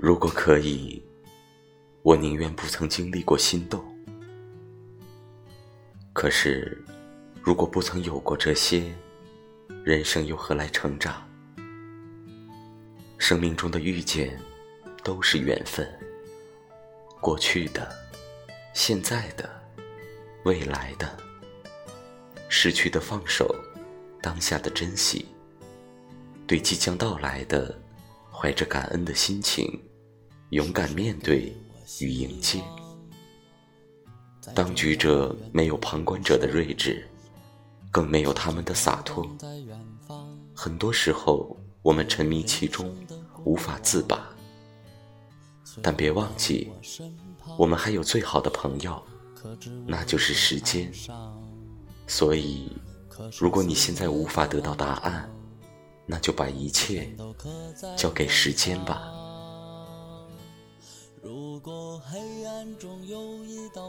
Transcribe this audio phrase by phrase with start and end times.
[0.00, 1.02] 如果可以，
[2.02, 3.84] 我宁愿不曾经历过心动。
[6.12, 6.80] 可是，
[7.42, 8.94] 如果不曾有过这些，
[9.82, 11.28] 人生又何来成长？
[13.18, 14.40] 生命中的遇见，
[15.02, 15.84] 都是缘分。
[17.20, 17.92] 过去的、
[18.74, 19.50] 现在的、
[20.44, 21.18] 未来的，
[22.48, 23.52] 失去的放手，
[24.22, 25.26] 当下的珍惜，
[26.46, 27.76] 对即将到来的，
[28.30, 29.68] 怀着感恩的心情，
[30.50, 31.54] 勇敢面对
[32.00, 32.62] 与迎接。
[34.54, 37.06] 当局者没有旁观者的睿智，
[37.90, 39.28] 更没有他们的洒脱。
[40.54, 42.94] 很多时候，我们沉迷其中，
[43.44, 44.26] 无法自拔。
[45.82, 46.70] 但别忘记，
[47.58, 49.00] 我们还有最好的朋友，
[49.86, 50.90] 那就是时间。
[52.06, 52.72] 所以，
[53.38, 55.30] 如果你现在无法得到答案，
[56.06, 57.14] 那就把一切
[57.98, 59.12] 交给时间吧。
[61.96, 63.82] 黑暗中有一道